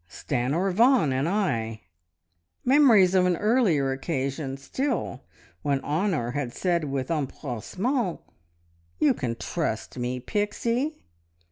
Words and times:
"Stanor 0.09 0.71
Vaughan 0.73 1.13
and 1.13 1.29
I."... 1.29 1.81
Memories 2.65 3.13
of 3.13 3.27
an 3.27 3.37
earlier 3.37 3.91
occasion 3.91 4.57
still 4.57 5.25
when 5.61 5.79
Honor 5.81 6.31
had 6.31 6.53
said 6.53 6.85
with 6.85 7.11
empressement. 7.11 8.19
"You 8.97 9.13
can 9.13 9.35
trust 9.35 9.99
me, 9.99 10.19
Pixie!" 10.19 11.03